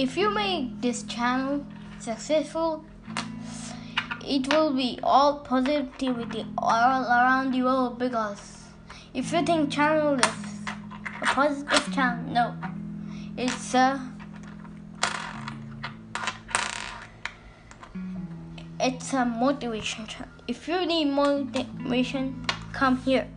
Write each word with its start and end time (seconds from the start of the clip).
if 0.00 0.16
you 0.16 0.30
make 0.30 0.80
this 0.80 1.02
channel 1.02 1.66
successful, 1.98 2.82
it 4.24 4.50
will 4.50 4.72
be 4.72 4.98
all 5.02 5.40
positivity 5.40 6.46
all 6.56 7.02
around 7.04 7.52
the 7.52 7.60
world 7.62 7.98
because 7.98 8.62
if 9.12 9.30
you 9.30 9.42
think 9.44 9.70
channel 9.70 10.14
is 10.14 10.24
a 11.20 11.26
positive 11.26 11.92
channel, 11.92 12.24
no, 12.32 12.54
it's 13.36 13.74
a 13.74 14.00
it's 18.80 19.12
a 19.12 19.26
motivation 19.26 20.06
channel. 20.06 20.32
If 20.48 20.66
you 20.66 20.86
need 20.86 21.10
motivation, 21.10 22.46
come 22.72 22.96
here. 23.02 23.28